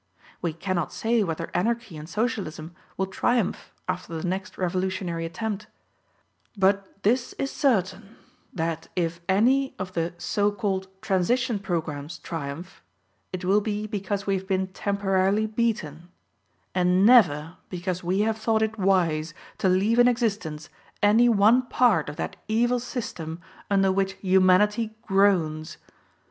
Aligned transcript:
We 0.41 0.53
cannot 0.53 0.91
say 0.91 1.23
whether 1.23 1.51
Anarchy 1.53 1.95
and 1.95 2.09
Socialism 2.09 2.73
will 2.97 3.05
triumph 3.05 3.71
after 3.87 4.19
the 4.19 4.27
next 4.27 4.57
revolutionary 4.57 5.27
attempt; 5.27 5.67
but 6.57 7.03
this 7.03 7.33
is 7.33 7.51
certain, 7.51 8.15
that 8.51 8.87
if 8.95 9.21
any 9.29 9.75
of 9.77 9.93
the 9.93 10.15
so 10.17 10.51
called 10.51 10.87
transition 11.03 11.59
programs 11.59 12.17
triumph, 12.17 12.81
it 13.31 13.45
will 13.45 13.61
be 13.61 13.85
because 13.85 14.25
we 14.25 14.33
have 14.35 14.47
been 14.47 14.69
temporarily 14.69 15.45
beaten, 15.45 16.09
and 16.73 17.05
never 17.05 17.57
because 17.69 18.03
we 18.03 18.21
have 18.21 18.39
thought 18.39 18.63
it 18.63 18.79
wise 18.79 19.35
to 19.59 19.69
leave 19.69 19.99
in 19.99 20.07
existence 20.07 20.69
any 21.03 21.29
one 21.29 21.67
part 21.67 22.09
of 22.09 22.15
that 22.15 22.37
evil 22.47 22.79
system 22.79 23.39
under 23.69 23.91
which 23.91 24.13
humanity 24.13 24.95
groans. 25.03 25.77